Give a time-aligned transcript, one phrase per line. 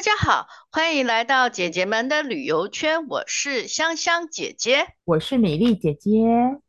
[0.00, 3.06] 大家好，欢迎来到姐姐们的旅游圈。
[3.06, 6.10] 我是香香姐姐，我是米粒姐姐。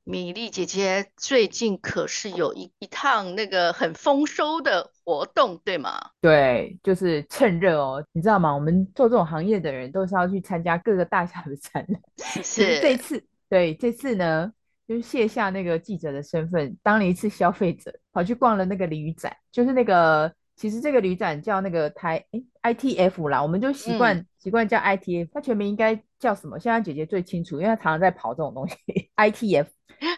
[0.03, 5.97] 米粒姐姐最近可是有一一趟那个很丰收的活动，对吗？
[6.19, 8.05] 对，就是趁热哦。
[8.11, 8.53] 你知道吗？
[8.53, 12.01] 我们做这种行业的人都是要去参加各个大小的展览。
[12.43, 14.51] 是 这次，对这次呢，
[14.85, 20.29] 就是卸下那个记者的身份，当了一次消费者，跑去逛了那个鲤鱼展，就是那个。
[20.55, 26.59] 其实这个旅展叫那个台诶 ITF 啦，我们就习惯、嗯、习惯叫 ITF，它全名应该叫什么？
[26.59, 28.75] 现在姐姐最清楚，因为她常常在跑这种东西。
[29.15, 29.67] ITF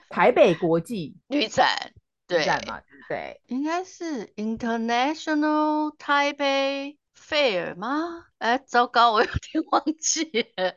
[0.10, 1.94] 台北国际 旅展，
[2.28, 2.82] 对嘛？
[3.08, 8.26] 对，应该是 International Taipei Fair 吗？
[8.40, 10.24] 哎，糟糕，我有点忘记
[10.58, 10.76] 了。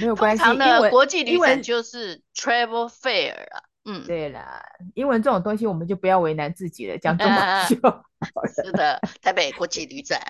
[0.00, 3.62] 没有关系，通常的国际旅展就是 Travel Fair 啊。
[3.90, 4.62] 嗯，对啦，
[4.94, 7.36] 英文这种东西我们就不要为难自己了，讲中文
[7.68, 8.48] 就好了。
[8.54, 10.20] 是的，台北国际旅展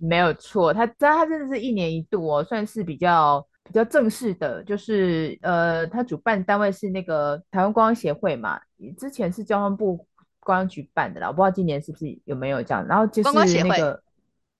[0.00, 8.60] 没有错，它它真的是一年一度哦，算是比较比较正式的，就是呃，它主办单位是那个台湾观光协会嘛，
[8.96, 9.96] 之前是交通部
[10.38, 13.32] 观光局办的啦，我不知道今年是不是有没有这样，然后就是
[13.64, 14.00] 那个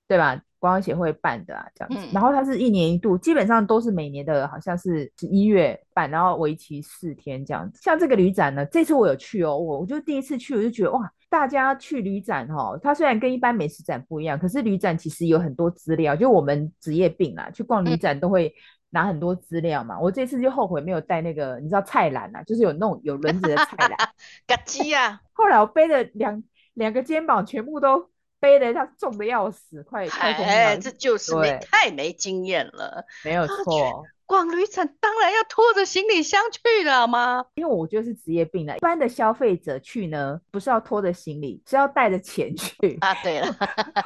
[0.08, 0.42] 对吧？
[0.58, 7.80] 观光协会办的啊，这样子，嗯、然后它是一年一度，基本上都是每年的，好像是十一月办，然后为期四天这样子。
[7.82, 18.52] 像这个旅展呢，这次我有去哦，我我就第一次去，我就觉得哇，大家去旅展哦，它虽然跟一般美食展不一样，可是旅展其实有很多资料，就我们职业病啦，去逛旅展都会
[18.90, 19.94] 拿很多资料嘛。
[19.96, 23.96] 嗯、我这次就后悔没有带那个，你知道菜篮啊，就是有那种有轮子的菜篮，
[24.46, 25.20] 嘎机啊。
[25.32, 26.42] 后来我背了两
[26.74, 28.10] 两个肩膀，全部都。
[28.40, 34.04] 背的他重的要死，快快哎，这就是没太没经验了，没有错。
[34.26, 37.46] 逛旅展当然要拖着行李箱去了吗？
[37.54, 38.76] 因为我觉得是职业病了。
[38.76, 43.14] 一般的消费者去呢，不是要拖着行李，是要带着钱去啊。
[43.22, 43.56] 对了，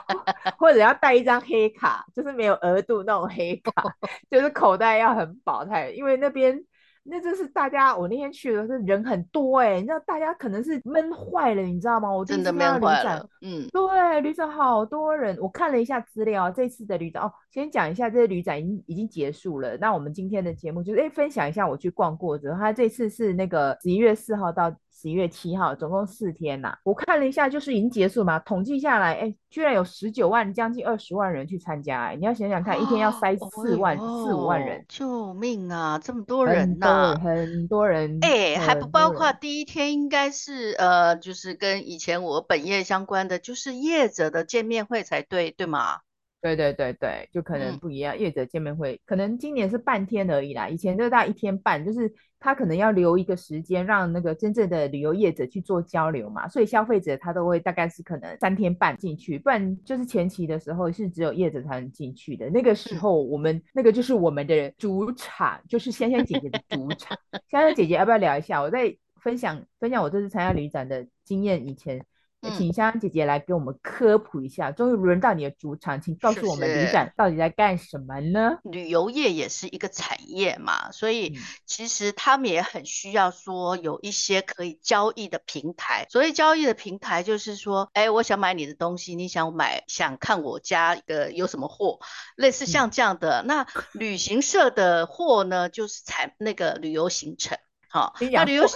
[0.59, 3.73] 或者要带一张黑卡，就是没有额度那种黑卡，
[4.31, 6.65] 就是口袋要很饱太，因为那边。
[7.05, 12.11] 那这是大家，我那天去的是人很多哎、欸，你知道大家可能是闷坏了，你知道吗？
[12.11, 13.29] 我真的闷坏了。
[13.41, 19.77] 嗯，对，旅展好多人，我看了一下资料，这次的旅展哦，先讲一下这个旅展已经已经结束了。
[19.79, 24.75] 那我们今天的节目就是哎，分享一下我去逛过之后，他这次是那个十一月四号到。
[25.03, 26.79] 十一月七号，总共四天呐、啊。
[26.85, 28.39] 我看了一下，就是已经结束嘛。
[28.39, 32.05] 统计下来，哎，居然有十九万，将近二十万人去参加。
[32.05, 35.99] 哎，你要想想看，哦、一天要塞四万、哦、四五万人，救命啊！
[36.01, 38.21] 这么多人呐、啊，很多人。
[38.21, 45.99] 哎，还不包括第一天，应该是呃，就是跟以前我本业相关的，就是业者的见面会才对，对吗？
[46.43, 48.17] 对对对对，就可能不一样。
[48.17, 62.51] 嗯、业者见面会可能今年是半天而已啦，以前就大概一天半，就是他可能要留一个时间让那个真正的旅游业者去做交流嘛，所以消费者他都会大概是可能三天半进去，不然就是前期的时候是只有业者才能进去的。
[62.51, 67.17] 那个时候我们、嗯、那个就是我们的主场，就是香香姐姐的主场。
[67.49, 68.61] 香香姐姐要不要聊一下？
[68.61, 72.05] 我在分享分享我这次参加旅展的经验以前。
[72.51, 78.59] 请香香姐姐来给我们科普一下，终于轮到你的主场，请告诉我们旅展到底在干什么呢？
[78.65, 86.07] 旅游业也是一个产业嘛，所以其实他们也很需要说有一些可以交易的平台。
[86.11, 92.01] 所谓交易的平台，就是说，哎，我想买你的东西，你想买，想看我家一个有什么货，
[92.37, 93.43] 类似像这样的。
[93.43, 97.57] 嗯、那旅行社的货呢，就是产那个旅游行程，
[97.89, 98.67] 好，那旅游。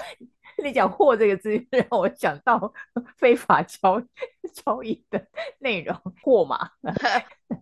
[0.64, 2.72] 你讲“货”这个字， 让我想到
[3.16, 4.00] 非法交
[4.54, 5.26] 交易的
[5.58, 6.70] 内容，货嘛？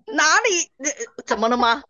[0.07, 0.93] 哪里？
[1.27, 1.83] 怎么了吗？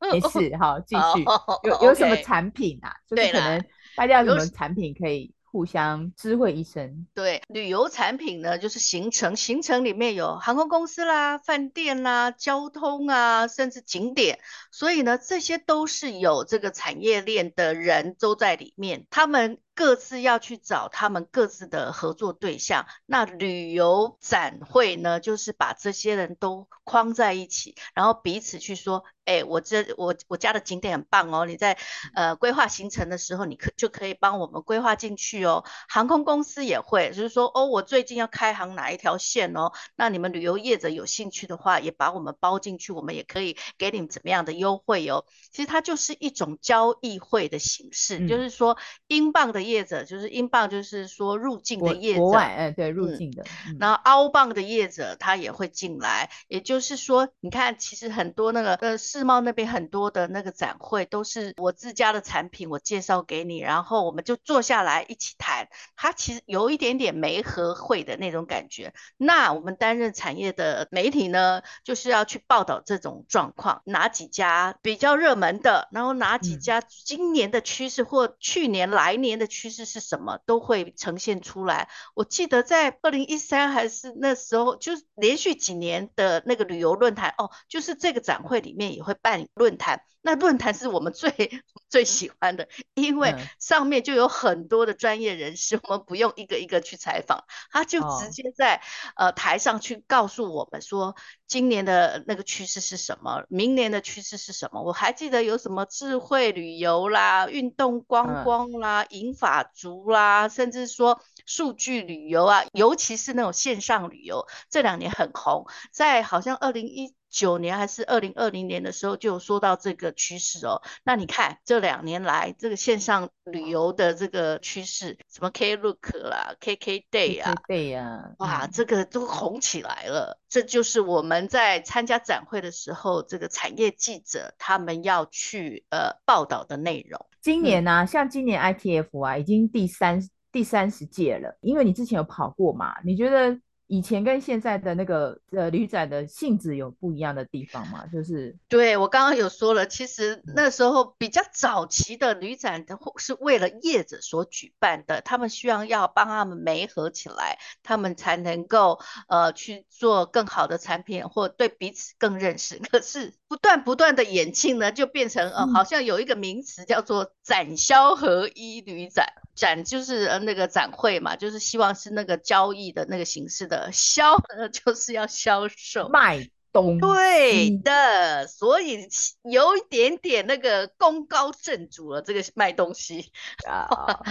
[0.00, 1.24] 没事，好，继续。
[1.24, 2.94] Oh, 有有什么产品啊？
[3.08, 3.64] 就是可能
[3.96, 5.32] 大家有什么产品可以？
[5.50, 7.06] 互相知会一声。
[7.14, 14.38] 对，旅游产品呢，就是行程，行程里面有航空公司啦、饭店啦、交通啊，甚至景点，
[14.70, 22.84] 所以呢，这些都是有这个产业链的人都在里面，他们各自要去找他们各自的合作对象。
[23.06, 29.04] 那旅游展会呢，就是把这些人都框在一起，然后彼此去说。
[29.28, 31.76] 哎，我这我我家的景点很棒哦，你在
[32.14, 35.66] 呃规划行程的时候，你可就可以帮我们规划进去哦。
[35.86, 45.26] 航空公司也会，就是说哦，我最近要开航哪一条线哦，那你们旅游业者有兴趣的话，也把我们包进去，我们也可以给你们怎么样的优惠哦。
[45.52, 48.78] 其实它就是一种交易会的形式，嗯、就是说
[49.08, 53.44] 英镑的业者就是英镑，就是说入境的业者，国外，哎，对，入境的。
[53.78, 65.68] 然后澳镑的业者他也会进来，也就是说，你看，其实很多那个呃世贸那边很多的那个展会都是我自家的产品，我介绍给你，然后我们就坐下来一起谈。
[65.96, 68.92] 它其实有一点点媒合会的那种感觉。
[69.16, 81.88] 那我们担任产业的媒体呢，就是要去报道这种状况，哪几家比较热门的，然后哪几家今年的趋势或去年来年的趋势是什么，都会呈现出来。
[82.14, 90.02] 我记得在二零一三还是那时候，就是连续几年的那个旅游论坛哦，就是这个展会里面也会办论坛。
[90.20, 91.30] 那论坛是我们最
[91.88, 98.82] 最喜欢的，因为上面就有很多的专业人士，我们不用一个一个去采访，他就直接在
[99.16, 101.14] 呃台上去告诉我们说，
[101.46, 104.82] 今年的那个趋势是什么，明年的趋势是什么。
[104.82, 120.82] 我还记得有什么智慧旅游啦、运动观光啦、银法族啦，甚至说数据旅游啊，尤其是那种线上旅游，这两年很红，在好像二零一九年还是二零二零年的时候就有说到这个趋势哦。
[121.04, 130.38] 那你看这两年来这个线上旅游的这个趋势，什么 Klook 啦、KK Day 啊，对呀，哇，这个都红起来了。
[130.48, 137.26] 这就是我们在参加展会的时候，这个产业记者他们要去呃报道的内容。
[137.40, 140.20] 今年呢、啊，嗯、像今年 ITF 啊，已经第三
[140.50, 141.56] 第三十届了。
[141.60, 143.58] 因为你之前有跑过嘛，你觉得？
[143.88, 148.06] 以前跟现在的那个呃旅展的性质有不一样的地方吗？
[148.12, 162.78] 就是对我刚刚有说了，其实那时候比较早期的旅展的是为了业者所举办的，他们需要要帮他们媒合起来，他们才能够呃去做更好的产品或对彼此更认识。
[162.78, 169.26] 可是不断不断的演进呢，就变成呃好像有一个名词叫做展销合一旅展。
[169.58, 176.08] 展就是呃那个展会嘛，就是希望是那个交易的那个形式的，销呃 就是要销售。
[176.08, 179.08] 卖东西，对的，所以
[179.42, 183.32] 有一点点那个功高震主了，这个卖东西。
[183.66, 183.88] 啊，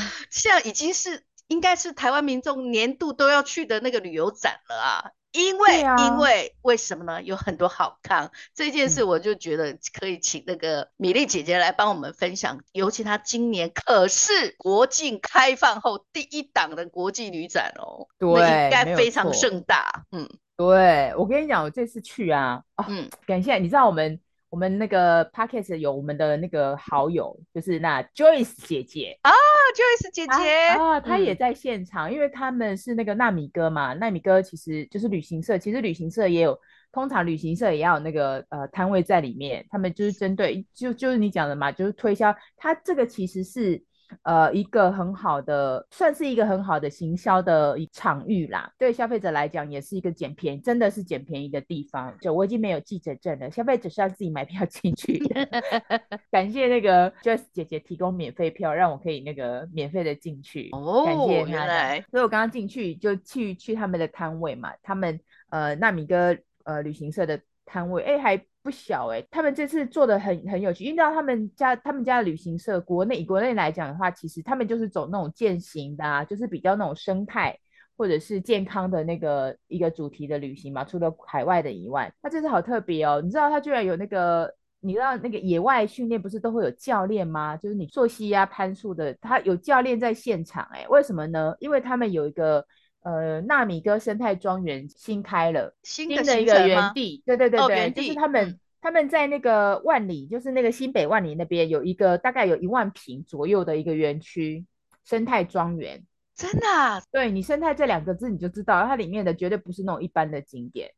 [0.31, 5.11] 现在已经是应该是台湾民众年度都要去的那个旅游展了啊。
[5.37, 7.21] 因为，啊、因为为什么呢？
[7.21, 12.57] 有很多好康这件事，我就觉得可以请那个米粒姐姐来帮我们分享。
[12.57, 20.05] 嗯、尤其她今年可是国境开放后第一档的国际旅展哦，对，应该非常盛大。
[20.11, 24.19] 嗯，对，我跟你讲，我这次去啊，哦、嗯，感谢你知道我们。
[24.57, 29.29] 我们那个 podcast 有我们的那个好友，就是那 Joyce 姐姐啊
[29.75, 36.59] ，Joyce 姐姐啊，她也在现场，嗯、因为他们是那个纳米哥嘛，纳米哥其实就是旅行社，其实旅行社也有，
[36.91, 43.83] 通常旅行社也要有那个呃摊位在里面，他们就是针对，就就是你讲的嘛，就是推销，他这个其实是。
[44.23, 48.71] 呃，一个很好的，算是一个很好的行销的场域啦。
[48.77, 52.15] 对消费者来讲，也是一个捡便宜，真的是捡便宜的地方。
[52.19, 55.47] 就我已经没有记者证了，消费者是要自己买票进去的。
[56.31, 60.69] 感谢那个 Joyce 姐姐提供免费票，让我可以那个免费的进去。
[60.71, 61.49] 哦，感谢她。
[61.49, 62.05] 原来。
[62.11, 65.19] 所以我刚刚进去就去去他们的摊位嘛，他们
[65.49, 68.41] 呃纳米哥呃旅行社的摊位，哎还。
[68.63, 77.57] 不小哎、他们这次做的很很有趣，因为他们家他们家的旅行社，国内以国内来讲的话，其实他们就是走那种健行的啊，就是比较那种生态
[77.95, 80.83] 或者是健康的那个一个主题的旅行嘛。
[80.83, 87.55] 除了海外的以外，他这次好特别哦，你知道他居然有那个，你知道那个野外训练不是都会有教练吗？
[87.55, 91.55] 就是你溯溪啊、攀树的，他有教练在现场哎、为什么呢？
[91.61, 92.65] 因为他们有一个。
[93.07, 104.65] 呃，纳米哥生态庄园新开了新的，一个园地，对对对对，哦、就是他们、嗯、他们在那个万里，就是那个新北万里那边有一个大概有一万平左右的一个园区
[105.05, 106.03] 生态庄园，
[106.35, 107.01] 真的、啊？
[107.09, 110.91] 对，你生态这两个字你就知道，它里面的绝对不是那种一般的景点。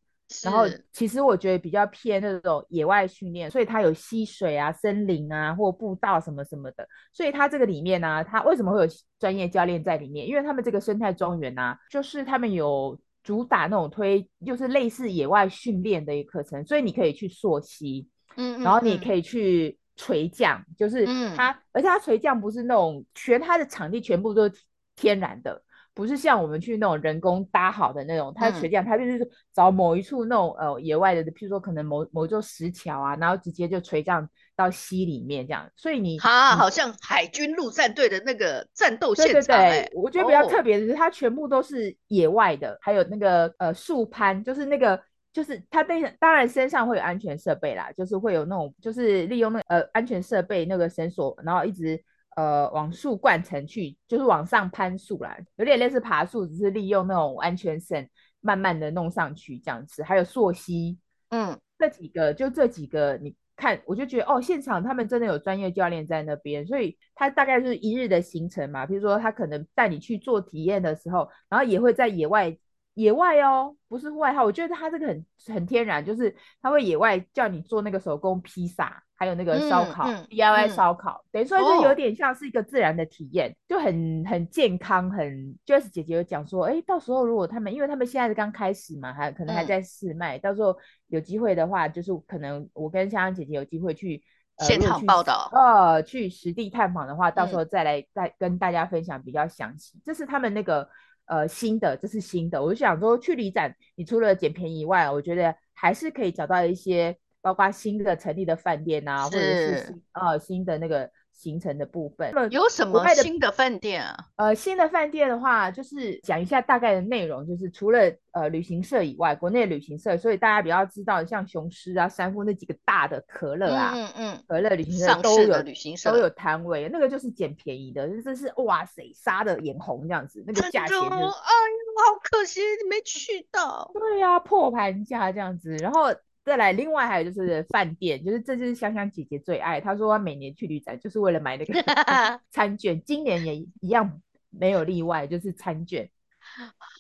[0.44, 6.88] 然后其实我觉得比较偏那种野外训练，所以它有溪水啊、森林啊或步道什么什么的。
[7.12, 8.88] 所以它这个里面呢、啊，它为什么会有
[9.20, 10.28] 专业教练在里面？
[10.28, 16.64] 因为他们这个生态庄园呢，就是他们有主打那种推，就是类似野外训练的一个课程。
[16.64, 18.08] 所以你可以去溯溪，
[18.38, 21.06] 嗯，然后你可以去垂降，嗯、就是
[21.36, 24.56] 它，嗯、而且它垂降不是那种全，它的场地全部都是
[24.96, 25.62] 天然的。
[26.00, 34.26] 不是像我们去那种人工搭好的那种，它垂降，它就是找某一处那种呃野外的，譬如说可能某某座石桥啊，然后直接就垂降
[34.56, 35.70] 到溪里面这样。
[35.76, 39.72] 所以你啊，好像海军陆战队的那个战斗现场、欸。
[39.72, 44.98] 对对对，我觉得比较特别的是，它全部都是野外的，哦、还有那个呃树攀，就是那个
[45.34, 52.02] 就是它那当然身上会有安全设备啦，就是会有那种就是利用那个呃安全设备那个绳索，然后一直。
[52.40, 58.08] 呃往树冠层去，就是往上攀树啦，有点类似爬树，只是利用那种安全绳
[58.40, 60.02] 慢慢的弄上去这样子。
[60.04, 60.98] 还有溯溪，
[61.30, 72.58] 嗯，这几个就这几个，你看我就觉得哦，现场他们真的有专业教练在那边，所以他大概是一日的行程嘛，比如说他可能带你去做体验的时候，然后也会在野外。
[72.96, 85.58] 野外哦，不是户外哈，我觉得它这个很很天然，就是它会野外叫你做那个手工披萨，还有那个烧烤、嗯嗯、DIY 烧烤，等于说是有点像是一个自然的体验，哦、就很很健康，很。
[85.66, 90.76] Jess 姐姐有讲说，哎，到时候如果他们，因为他们现在是刚开始嘛，还可能还在试卖，嗯、到时候
[91.08, 94.22] 有机会的话，就是可能我跟香香姐姐有机会去、
[94.58, 99.98] 呃、现场报道，呃，去实地探访的话，到时候再来再跟大家分享比较详细。
[100.00, 100.90] 嗯、这是他们那个。
[101.30, 111.10] 呃，新的，这是新的，我就想说，去旅展，你除了捡便宜以外，我觉得还是可以找到一些，包括新的成立的饭店啊，或者是新呃新的那个。
[111.40, 114.16] 行程的部分有什么新的饭店啊？
[114.36, 133.90] 呃，新的饭店的话，就是讲一下大概的内容，就是除了呃旅行社以外，国内旅行社，所以大家比较知道，像雄狮啊、三富那几个大的可乐啊，嗯嗯，可乐旅行社都有旅行社都有摊位，那个就是捡便宜的，这是哇塞，杀的眼红这样子，那个价钱就是，哎呀，好可惜没去到。
[133.94, 136.14] 对呀、啊，破盘价这样子，然后。
[136.50, 139.80] 再来，另外还有就是饭店，就是这就是香香姐姐最爱。
[139.80, 141.74] 她说她每年去旅展就是为了买那个
[142.50, 146.10] 餐券，今年也一样没有例外，就是餐券，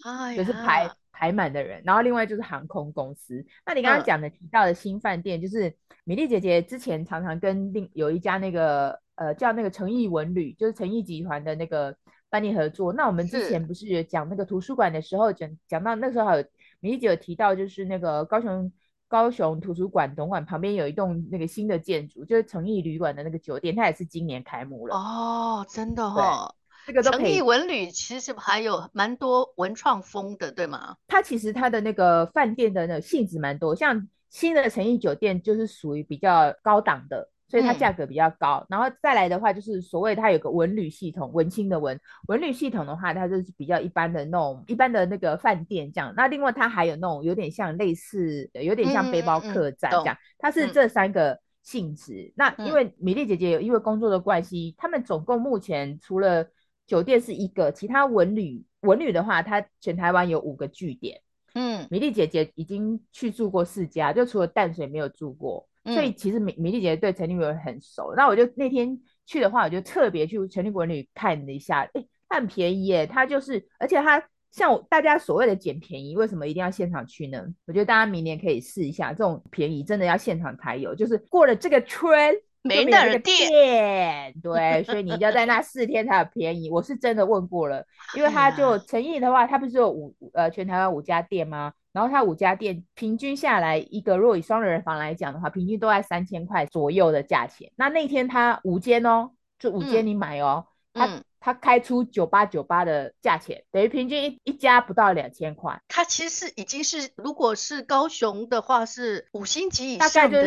[0.06, 1.82] 哎、就是排排满的人。
[1.84, 3.44] 然后另外就是航空公司。
[3.66, 11.98] 那你刚刚讲的提到的新饭店，就是米粒姐姐之前常常跟另有一家那个呃叫那个诚毅文旅，就是诚毅集团的那个
[12.30, 12.94] 饭店合作。
[12.94, 16.46] 那我们之前不是讲那个图书馆的时候，讲讲到那时候还有
[16.80, 18.72] 米粒姐有提到，就是那个高雄。
[19.10, 24.96] 高雄图书馆总馆旁边有一栋那个新的建筑，就是诚毅旅馆的那个酒店，它也是今年开幕了。
[24.96, 30.96] 哦，真的哦，这个诚毅文旅其实还有蛮多文创风的，对吗？
[31.08, 37.30] 它其实它的那个饭店的那个性质蛮多，像新的诚毅酒店就是属于比较高档的。
[37.50, 46.14] 所以它价格比较高，嗯、然后再来的话就是所谓它有个文旅系统，文青的文文旅系统的话，它就是比较一般的那种一般的那个饭店这样。
[46.16, 52.26] 那另外它还有那种有点像类似，有点像背包客栈这样，嗯嗯嗯、它是这三个性质。
[52.30, 56.46] 嗯、那因为米粒姐姐有因为工作的关系，他们总共目前除了
[56.86, 61.22] 酒店是一个，其他文旅文旅的话，它全台湾有五个据点。
[61.56, 65.69] 嗯，米粒姐姐已经去住过四家，就除了淡水没有住过。
[65.86, 74.22] 所以其实米米丽姐对诚毅文旅很熟，那我就那天去的话，我就特别去诚毅文旅看了一下，哎，它很便宜耶，它就是，而且它
[74.52, 77.44] 像大家所谓的捡便宜，为什么一定要现场去呢？
[77.66, 86.70] 我觉得大家明年可以试一下，这种便宜真的要现场才有，就是过了这个村没那个店，对，所以你要在那四天才有便宜。
[86.70, 87.86] 我是真的问过了，
[88.16, 91.72] 因为他就诚意的话，他不是有五呃全台湾五家店吗？
[91.92, 97.72] 然后他五家店平均下来一个，如果以双人房来讲的话，平均都在三千块左右的价钱。
[97.76, 105.82] 那那天他五间哦，就五间你买哦，它、嗯、它开出九八九八的价钱，等于平均一一家不到两千块。
[105.88, 110.44] 它其实已经是，如果是高雄的话是五星级以上的。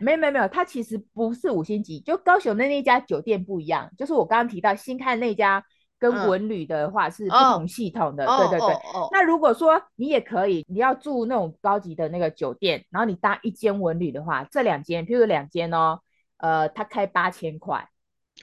[0.00, 5.64] 没有没有没有，它其实不是五星级，就高雄的那家酒店不一样，就是我刚刚提到新开那家。
[5.98, 8.74] 跟文旅的话是不同系统的，嗯、对对对。
[8.74, 16.00] 哦哦哦、那如果说你也可以，你要住那种高级的那个酒店，然后你搭一间文旅的话，这两间，譬如两间哦，
[16.36, 17.88] 呃，它开八千块，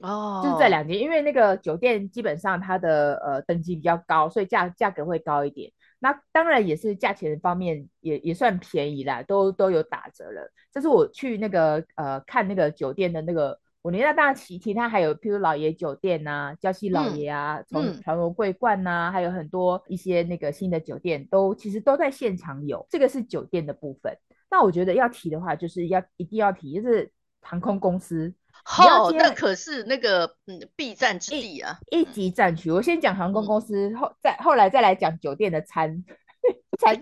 [0.01, 5.71] 哦，就是这两间，因为那个酒店基本上它的呃等级比较高，所以价价格会高一点。
[5.99, 10.51] 那当然也是价钱方面也也算便宜啦，都都有打折了。
[10.71, 13.59] 这是我去那个呃看那个酒店的那个。
[13.83, 22.87] 我连到大其其他还有，譬如老爷酒店呐、啊、礁溪老爷啊、从长荣桂冠呐，还有很多一些那个新的酒店，都其实都在现场有。
[22.89, 24.17] 这个是酒店的部分。
[24.49, 28.33] 那我觉得要提的话，就是要一定要提，就是航空公司。
[28.63, 32.71] 好、哦，那可是那个嗯必战之地啊，一,一级战区。
[32.71, 36.03] 我先讲航空公司，嗯、后再后来再来讲酒店的餐
[36.79, 36.95] 餐，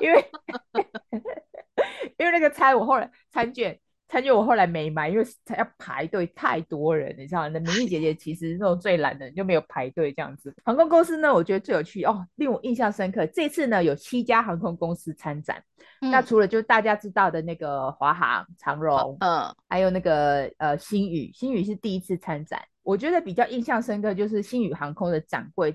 [0.00, 0.30] 因为
[2.18, 3.78] 因为那个餐我后来餐券。
[4.12, 5.24] 餐券我后来没买，因为
[5.56, 7.48] 要排队太多人，你知道？
[7.48, 10.54] 那米粒姐姐其实那种最懒的人就没有排队这样子。
[10.66, 13.24] 航空公司呢，我觉得最有趣哦，令我印象深刻。
[13.28, 15.64] 这次呢有七家航空公司参展，
[16.02, 22.60] 嗯、那除了就大家知道的那个华航、长荣，嗯，还有那个呃新宇，新宇是第一次参展。
[22.82, 25.74] 我觉得比较印象深刻就是新宇航空的展柜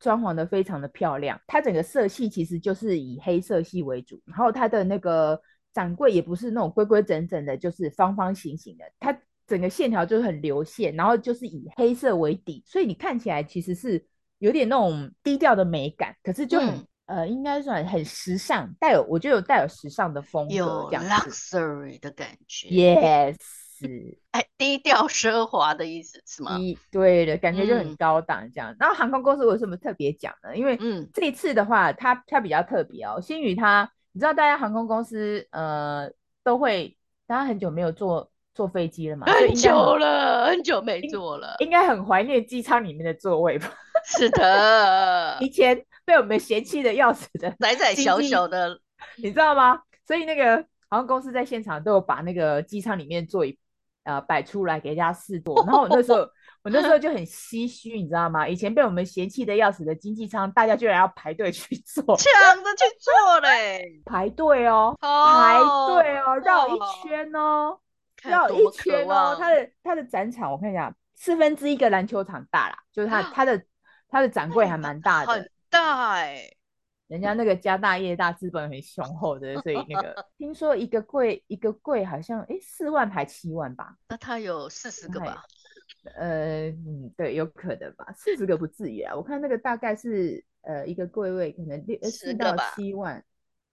[0.00, 5.40] 装潢的非常的漂亮，它整个色系其实就是以黑色系为主，然后它的那个。
[5.72, 8.84] 展柜也不是那种规规整整的，就是方方形形的。
[8.98, 14.04] 它整个线条就是很流线，然后就是以黑色为底，所以你看起来其实是
[14.38, 16.68] 有点那种低调的美感，可是就很、
[17.06, 22.68] 嗯、呃，应该算很时尚，带有我觉得有带有时尚的风格，有 luxury 的感觉。
[22.68, 23.36] Yes，
[24.32, 26.58] 哎，低调奢华的意思是吗？
[26.90, 28.72] 对的，感觉就很高档这样。
[28.72, 30.56] 嗯、然后航空公司为什么特别讲呢？
[30.56, 33.20] 因为嗯，这一次的话，它它比较特别哦。
[33.20, 36.10] 星宇它，你知道大家航空公司呃
[36.42, 36.96] 都会，
[37.28, 38.28] 大家很久没有坐。
[38.52, 39.24] 坐飞机了嘛？
[39.26, 43.72] 很久了，很久没坐了，应该很怀念机舱里面的座位吧？
[44.04, 48.80] 是的， 以前被我们嫌弃的要死的， 窄窄小小的，
[49.22, 49.80] 你知道吗？
[50.04, 50.56] 所以那个
[50.90, 53.56] 航空公司在现场都有把那个机舱里面座椅
[54.08, 56.20] 呃摆出来给人家试坐，然后我那时候
[56.62, 58.48] 我那时候就很唏嘘，你知道吗？
[58.48, 62.32] 以前被我们嫌弃的要死的经济舱，大家居然要排队去坐，抢
[62.64, 65.58] 着去坐嘞， 排队哦，排
[65.92, 67.78] 队哦，绕一圈哦。
[68.24, 73.62] 绕一圈哦，它的它的展场我看一下，四分之一个篮球场大啦，就是它它的
[74.08, 76.57] 它的展柜还蛮大的，很大哎、欸。
[77.08, 83.96] 人家那个家大业大，资本很雄厚的，所以那个 听说一个柜一个柜好像哎四万还七万吧？
[84.08, 85.42] 那他有四十个吧？
[86.14, 89.16] 呃嗯对，有可能吧，四十个不至于啊。
[89.16, 93.24] 我看那个大概是呃一个柜位可能六四到七万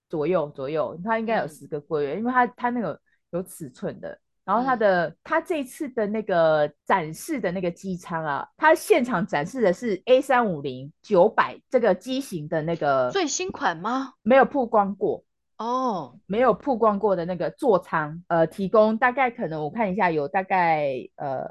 [0.09, 2.99] 左右左右，他应该有十个柜位，嗯、因为他他那个
[3.31, 4.17] 有尺寸的。
[4.45, 14.13] 然后它的它、嗯、这次的那个展示的那个机舱啊，它现场展示的是 A 三五零九百这个机型的那个最新款吗？
[14.21, 15.23] 没有曝光过
[15.57, 21.41] 哦，没有曝光过的那个座舱，呃，提供大概可能我看一下有大概呃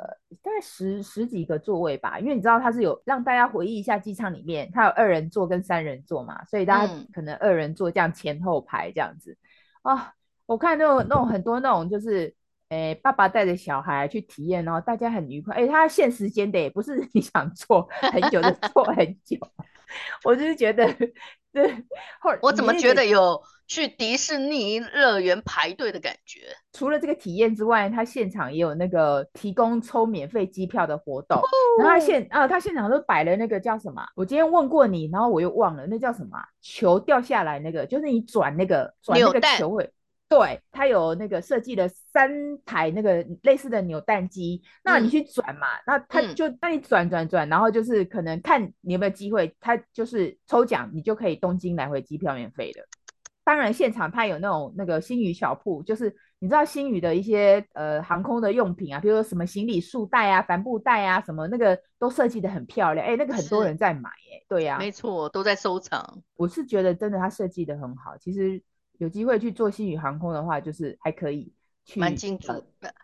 [0.41, 9.37] 大概十十几个座位吧，因为你知道它是有让大家回忆一下机舱里面它有二人座跟三人座嘛，所以大家可能二人座这样前后排这样子
[9.83, 10.03] 啊、嗯哦，
[10.47, 12.33] 我看那种那种很多那种就是。
[12.71, 15.55] 诶，爸爸带着小孩去体验，然后大家很愉快。
[15.57, 19.37] 诶，他限时间的，也不是 你想做很久就做很久。
[20.25, 20.85] 我就是觉得，
[21.53, 21.85] 对，
[22.43, 26.41] 我怎么觉得有去迪士尼乐园排队的感觉？
[26.73, 31.39] 除了这个体验之外，他现场也有那个提供抽免费机票的活动。
[31.39, 31.45] 哦、
[31.79, 34.03] 然后他现啊，他现场都摆了那个叫什么？
[34.17, 36.39] 我今天问过你，然后我又忘了，那叫什么？
[36.61, 39.89] 球掉下来那个，就是你转那个转那个球会。
[40.37, 42.29] 对，它有那个设计了三
[42.65, 52.81] 台那个类似的扭蛋机，那你去转嘛，嗯、那它就那你转转转，然后就是可能看你有没有机会，它就是抽奖，你就可以东京来回机票免费的。
[53.45, 66.23] 当然现场它有那种那个星宇小铺，就是你知道星宇的一些呃航空的用品啊，比如说什么行李束带啊、帆布袋啊，什么那个都设计的很漂亮，哎，那个很多人在买，哎，对呀、啊，没错，都在收藏。
[66.37, 68.61] 我是觉得真的它设计的很好，其实。
[68.99, 71.53] 有机会去做星宇航空的话，就是还可以
[71.85, 72.49] 去，蛮精致
[72.81, 72.95] 的。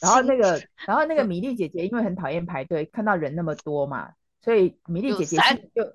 [0.00, 4.10] 然后那个，然后那个 米莉姐姐因为很讨厌排队，看到人那么多嘛，
[4.42, 5.92] 所以米莉姐姐心里就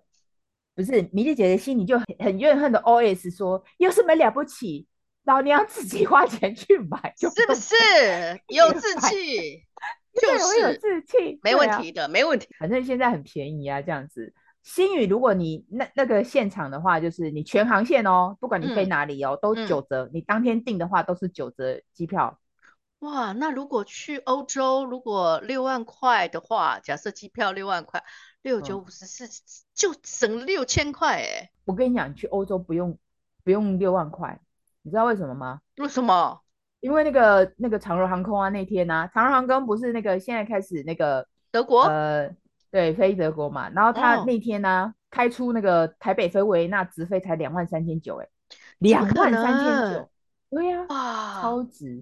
[0.75, 4.87] 不是米莉姐姐心里就很很怨恨的 OS 说：有什么了不起？
[5.23, 7.75] 老娘自己花钱去买，是不是
[8.47, 9.63] 有 志气？
[10.19, 12.47] 就是有志气，没问题的，没问题。
[12.59, 14.33] 反正现在很便宜啊，这样子。
[14.63, 20.05] 星宇，如果你那那个现场的话，就是你全航线哦，不管你飞哪里哦，嗯、都九折。
[20.05, 22.39] 嗯、你当天订的话，都是九折机票。
[22.99, 28.03] 哇，那如果去欧洲，如果六万块的话，假设机票六万块，
[28.43, 29.27] 六九五十四，
[29.73, 31.49] 就省六千块哎。
[31.65, 32.95] 我跟你讲，你去欧洲不用
[33.43, 34.39] 不用六万块，
[34.83, 35.61] 你知道为什么吗？
[35.77, 36.39] 为什么？
[36.81, 42.29] 因为那个那个长荣航空啊，那天呢、啊，长荣航空不是那个现在开始那个德国呃。
[42.71, 48.27] 对，飞德国嘛，然后他那天呢、啊哦、开出那个台北飞维也纳直飞才两万三千九，哎，
[48.79, 50.09] 两万三千九，
[50.49, 52.01] 对呀、啊，哇，超值，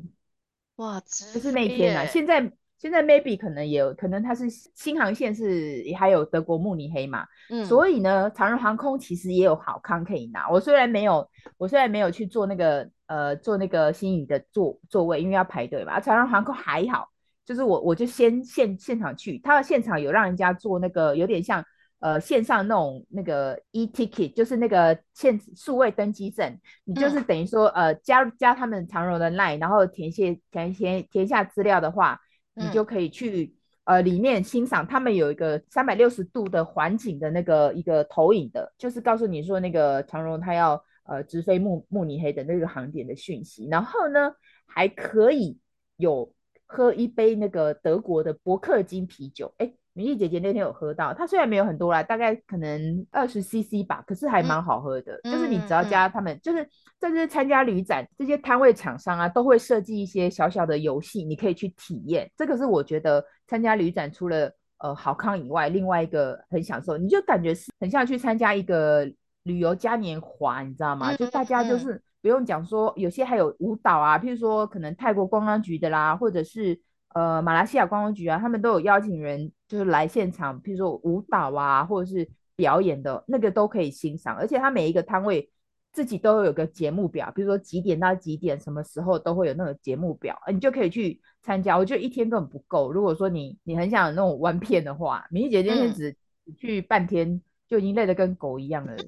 [0.75, 10.47] 哇，值，就是那天啊，现在现在 maybe 可能也有可能它是新航线是还有德国慕尼黑嘛，嗯，所以呢，长荣航空其实也有好康可以拿。
[10.49, 11.27] 我虽然没有，
[11.58, 17.09] 我虽然没有去做那个呃坐那个星宇的座座位，因为要排队嘛，长荣航空还好。
[17.49, 21.65] 就是我，我就先现现场去，他的现场有让人家做那个有点像
[21.97, 32.19] 呃线上那种那个 e-ticket，就是那个现数位登机证，你就是等于说呃加加他们长荣的 line，然后填写填填填下资料的话，
[32.53, 44.33] 你就可以去呃里面欣赏他们有一个三百六十度的环景的那个一个投影的，就是告诉你说那个长荣他要呃直飞慕慕尼黑的那个航点的讯息，然后呢
[44.67, 45.57] 还可以
[45.97, 46.31] 有。
[46.71, 55.19] 喝一杯那个德国的伯克金啤酒，哎，米粒姐姐那天有喝到，它虽然没有很多啦，大概可能二十 CC 吧，可是还蛮好喝的。
[55.23, 56.63] 嗯、就是你只要加他们，嗯、就是
[56.99, 62.32] 在这是参加旅展这些摊位厂商啊，都会设计一些小小的游戏，你可以去体验。
[62.38, 71.12] 这个是我觉得参加旅展除了呃好康以外，另外一个很享受，你就感觉是很像去参加一个旅游嘉年华，你知道吗？
[71.12, 76.79] 嗯、就大家就是不用讲说，有些还有舞蹈啊，譬如说可能泰国观光局的啦，或者是。
[77.15, 84.36] 呃，马来西亚观光局啊，他们都有邀请人，就是来现场，譬如说舞蹈啊，或者是表演的那个都可以欣赏。
[84.36, 85.49] 而且他每一个摊位
[85.91, 91.75] 自己都有个节目表，比如说几点到几点，什么时候都会有那个节目表，你就可以去参加。
[91.75, 92.91] 我觉得一天根本不够。
[92.91, 96.15] 如果说你你很想有那种玩片的话，米粒姐今天只
[96.55, 98.93] 去半天就已经累得跟狗一样了。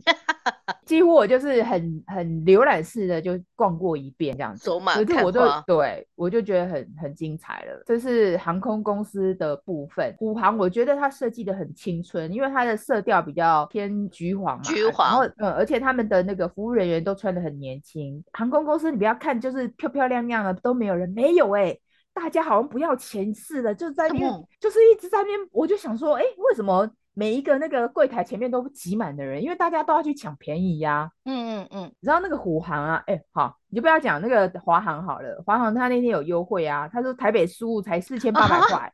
[0.86, 7.82] 几乎我就是很很浏览式的就逛过一遍这样子，走马看花，可是我就对我就觉得很很精彩了。
[7.86, 15.08] 这是航空公司的部分，虎航我觉得它设计的很青春，因为它的色调比较偏橘黄嘛，橘黄。
[15.08, 18.24] 然后呃，而且他们的那个服务人员都穿的很年轻。
[18.34, 21.82] 航空公司你不要看就是漂漂亮亮的都没有人，没有哎、欸，
[22.14, 26.90] 大家好像不要钱似的，就在那边、嗯、就是一直在那边，我就想说，哎、欸，为什么？
[27.14, 31.12] 每一个那个柜台前面都挤满的人，因为大家都要去抢便宜呀、啊。
[31.26, 33.04] 嗯嗯嗯，你知道那个虎航啊？
[33.06, 35.44] 哎、欸，好，你就不要讲那个华航好了。
[35.46, 38.92] 华航他那天有优惠啊，他说台北输入才四千八百块，啊、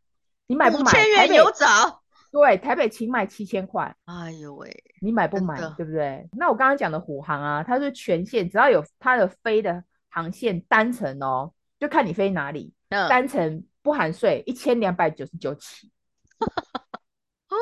[0.48, 0.84] 你买不买？
[0.84, 2.02] 五千元有找。
[2.32, 3.96] 对，台北请买七千块。
[4.06, 4.70] 哎呦喂，
[5.02, 5.58] 你买不买？
[5.78, 6.28] 对不对？
[6.34, 15.92] 那我刚刚讲的虎航啊，它是全线只要有它的飞的航线单程哦，就看你飞哪里，嗯、单程不含税，一千两百九十九起。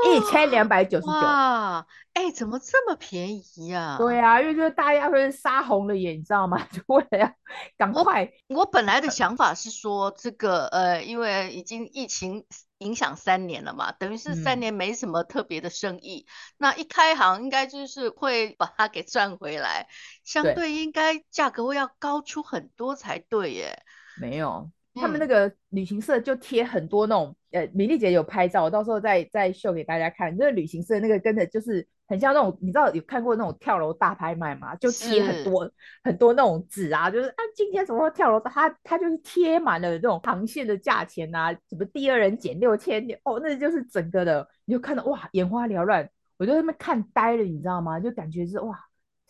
[0.07, 3.97] 一千两百九十九，哇，哎、欸，怎么这么便宜呀、啊？
[3.97, 6.57] 对啊，因为就是大家会杀红了眼，你知道吗？
[6.71, 7.33] 就为了要
[7.77, 8.59] 赶快我。
[8.59, 12.45] 我本来的想法是说，这个呃，因为已经疫情
[12.79, 19.87] 影响三年了嘛，等于是三年没什么特别的生意，嗯、那一开行应该就是会把它给赚回来，
[20.23, 23.83] 相对应该价格会要高出很多才对耶。
[24.19, 24.69] 没有。
[24.97, 30.35] 他们那个旅行社就贴很多那种，呃，米粒姐有拍照，我到时候再再秀给大家看。
[30.37, 34.75] 那个旅行社那个跟着就是很像那种，你知道有看过那种跳楼大拍卖吗？
[34.75, 35.71] 就贴很多
[36.03, 48.01] 很多那种纸啊，就是啊，今天什么跳楼，他他就是贴满了这种航线的价钱啊，什么第二人减六千，哦，那就是整个的，你就看到哇，眼花缭乱，我就在那边看呆了，你知道吗？
[48.01, 48.77] 就感觉是哇，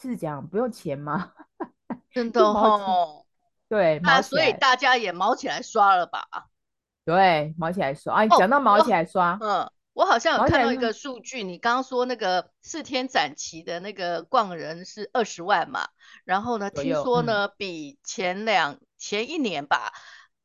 [0.02, 1.32] 是这样，不用钱吗？
[2.12, 3.24] 真的哦。
[3.70, 6.26] 对，那所以大家也毛起来刷了吧？
[7.06, 8.16] 对，毛起来刷。
[8.16, 15.88] 哎，讲到毛起来刷，嗯，我好像有看到一个数据，你刚刚说那个四天展期的那个逛人是二十万嘛？
[16.24, 19.94] 然后呢，听说呢，比前两前一年吧，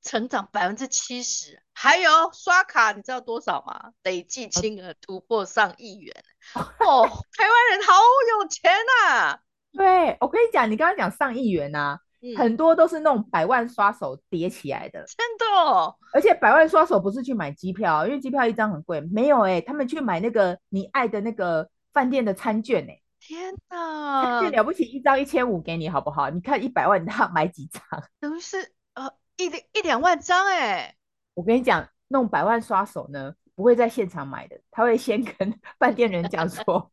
[0.03, 1.62] 成长百分之七十。
[1.73, 3.92] 还有刷卡，你知道多少吗？
[4.03, 6.14] 累计金额突破上亿元。
[6.55, 7.94] 哦，台湾人好
[8.38, 9.38] 有钱呐！
[9.73, 12.01] 对，我跟你讲，你刚刚讲上亿元呐。
[12.37, 15.97] 很多都是那种百万刷手叠起来的，真的哦。
[16.13, 23.03] 而且百万刷手不是去买机票，因为机票一张很贵，没有哎、欸，他们去买那个你爱的那个饭店的餐券哎、欸。
[23.21, 26.31] 天哪，这了不起，一张一千五给你好不好？
[26.31, 27.83] 你看一百万他买几张？
[28.21, 29.47] 等于是呃一
[29.79, 30.95] 一两万张哎、欸。
[31.35, 36.91] 我跟你讲，那种百万刷手呢，不会在现场买的，他会先跟饭店人讲说。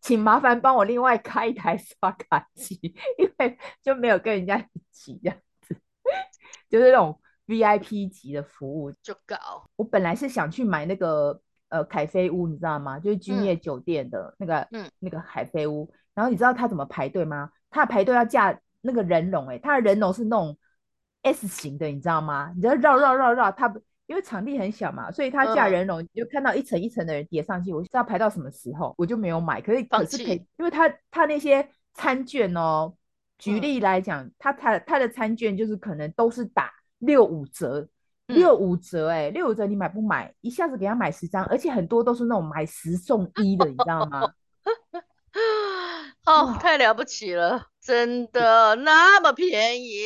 [0.00, 2.78] 请麻烦帮我另外开一台刷卡机，
[3.18, 5.76] 因为就没有跟人家一起这样子，
[6.68, 9.68] 就是那种 VIP 级的服务就搞。
[9.76, 12.98] 我本来是想去买那个呃凯菲屋，你知道吗？
[12.98, 15.90] 就是君悦酒店的那个嗯那个凯菲屋。
[16.14, 17.50] 然后你知道他怎么排队吗？
[17.70, 20.58] 他排队要架那个人龙，诶，他的人龙是那种
[21.22, 22.52] S 型的，你知道吗？
[22.54, 23.80] 你知道绕绕绕绕他不。
[24.08, 27.70] 因为场地很小嘛，所以他架人龙，你就看到一层一层的人叠上去。
[27.70, 29.60] 我不知道排到什么时候，我就没有买。
[29.60, 32.94] 可是可是可以，因为他他那些餐券哦，
[33.36, 37.86] 举例来讲，他他他的餐券就是可能都是打六五折，
[38.28, 40.34] 六五折哎，六五折你买不买？
[40.40, 44.32] 一下子给他买十张，而且很多都是那种买十送一的，你知道吗？
[46.24, 50.00] 哦，太了不起了，真的那么便宜？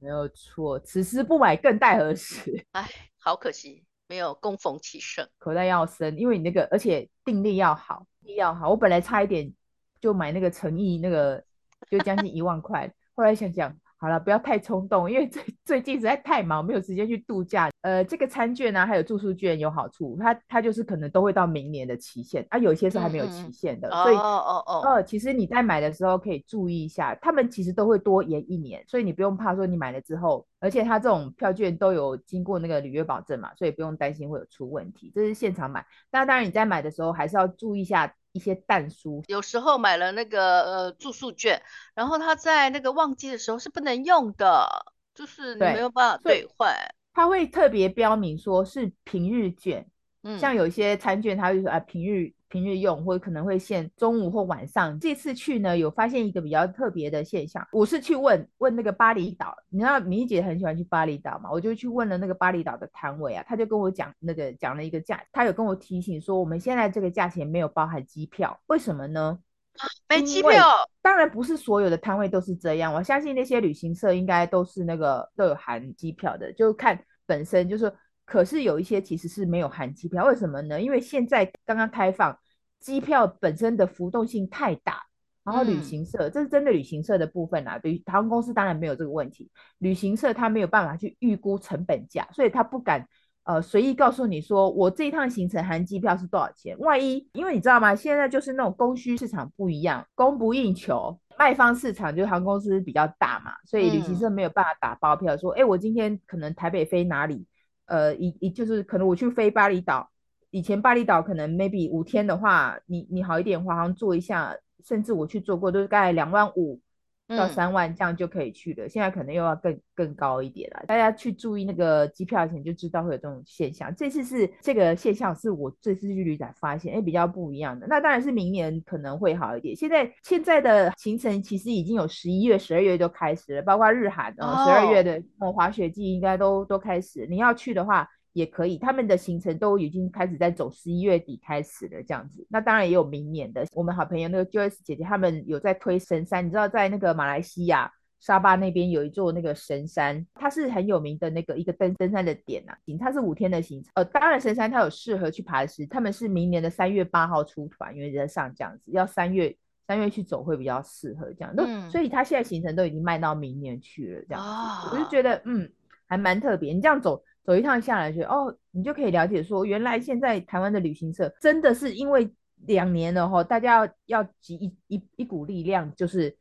[0.00, 2.66] 没有错，此时不买更待何时？
[2.72, 2.90] 哎。
[3.22, 8.70] 好可惜，没有供逢其盛，口袋要深，因为你那个，而且定力要好，定力要好。
[8.70, 9.52] 我本来差一点
[10.00, 11.42] 就买那个诚意，那个
[11.88, 13.74] 就将近一万块，后来想想。
[13.96, 17.70] 好了，不要太冲动，因为最最近实在太忙，没有时间去度假。
[17.82, 35.10] 呃，这个餐券呢、啊，还有住宿券有好处，它它就是可能都会到明年的期限，啊，有一些是还没有期限的，嗯、所以哦哦哦，呃，其实你在买的时候可以注意一下，他们其实都会多延一年，所以你不用怕说你买了之后而且它这种票券都有经过那个履约保证嘛，所以不用担心会有出问题。
[35.12, 39.24] 这是现场买，那当然你在买的时候还是要注意一下一些但书。
[39.26, 41.60] 有时候买了那个呃住宿券，
[41.94, 44.68] 然后它在那个旺季的时候是不能用的，
[45.12, 46.72] 就是你没有办法兑换。
[47.12, 49.84] 它会特别标明说是平日券，
[50.22, 52.32] 嗯，像有一些餐券，它会说啊平日。
[52.52, 55.00] 平日用或者可能会限中午或晚上。
[55.00, 57.66] 这次去呢，有发现一个比较特别的现象。
[57.72, 61.50] 我是去问问那个巴厘岛，你知道米姐很喜欢去巴厘岛嘛？
[61.50, 69.38] 我就去问了那个巴厘岛的摊位啊，他就跟我讲那个讲了一个价，他有跟我提醒说，我们现在这个价钱没有包含机票，为什么呢？
[70.10, 70.68] 没机票？
[71.00, 77.90] 当然不是所有的摊位都是这样，我相信那些旅行社应该都是那个都有含机票的，就看本身就是。
[78.32, 80.80] 可是有一些其实是没有含机票，为什么呢？
[80.80, 82.34] 因为现在刚刚开放，
[82.80, 85.02] 机票本身的浮动性太大，
[85.44, 93.06] 然后旅行社、嗯、这是针对旅行社的部分啊，对于航空公司当然没有这个问题，旅行社他没有办法去预估成本价，所以他不敢
[93.44, 97.94] 呃随意告诉你说我这一趟行程含机票是多少钱，万一因为你知道吗？
[97.94, 107.46] 现在就是那种供需市场不一样，供不应求，卖方市场就是航空公司比较大嘛，所以旅行社没有办法打包票说，哎、嗯，我今天可能台北飞哪里？
[107.92, 110.10] 呃，一一就是可能我去飞巴厘岛，
[110.48, 116.80] 以前巴厘岛可能 maybe 五天的话，你你好一点的话，好像做一下，甚至我去做过都是大概两万五。
[117.28, 120.84] 到三万这样就可以去了，嗯、现在可能又要更更高一点了。
[120.86, 123.94] 大家去注意那个机票钱，就知道会有这种现象。
[123.94, 127.86] 这次是这个现象，是我这次去旅展发现，哎，比较不一样的。
[127.86, 129.74] 那当然是明年可能会好一点。
[129.74, 137.26] 现在现在的行程其实已经有十一月、十二月都开始了，包括日韩啊，十二月的呃滑雪季应该都都开始。
[137.30, 138.08] 你要去的话。
[138.32, 142.46] 也可以，他们的行程都已经开始在走，十一月底开始了这样子。
[142.48, 153.90] 那当然也有明年的，我们好朋友那个 Joyce 姐姐他们有在推神山，你知道在那个马来西亚沙巴那边有一座那个神山，它是很有名的那个一个登登山的点呐、啊，它是五天的行程。
[153.96, 159.54] 呃，当然神山它有适合去爬的时，他们是明年的三月八号出团，因为在上这样子，要三月
[159.86, 161.52] 三月去走会比较适合这样。
[161.58, 165.68] 嗯，所以他现在行程都已经卖到明年去了这样子，哦、我就觉得嗯
[166.06, 167.22] 还蛮特别，你这样走。
[167.44, 172.32] 走一趟下来，觉得哦，你就可以了解说，原来现在台湾的旅行社真的是因为
[172.66, 176.36] 两年了哈，大家要要集一一一股力量，就是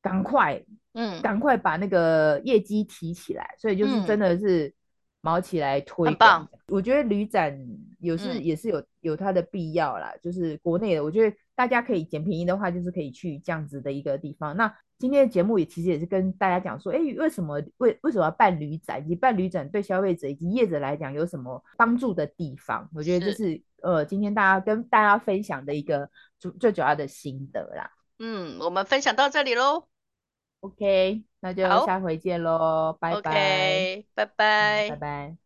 [0.00, 0.62] 赶快，
[0.92, 4.72] 嗯，赶快把那个业绩提起来，所以就是真的是
[5.24, 6.46] 卯起来推，很棒。
[6.68, 7.58] 我觉得旅展
[7.98, 14.54] 有是也是有有它的必要啦，就是国内的，我觉得大家可以捡便宜的话，就是可以去这样子的一个地方。
[14.54, 22.86] 那今天的节目也其实也是跟大家讲说，哎，为什么为为什么要办旅展，以及办旅展对消费者以及业者来讲有什么帮助的地方？
[22.94, 27.90] 我觉得这是呃，今天大家跟大家分享的一个主最主要的心得啦。
[28.18, 29.88] 嗯，我们分享到这里喽。
[30.60, 35.36] OK，那就下回见喽，拜拜，拜拜，拜拜。